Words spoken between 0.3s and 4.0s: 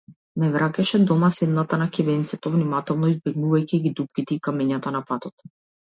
Ме враќаше дома седната на ќебенцето, внимателно избегнувајќи ги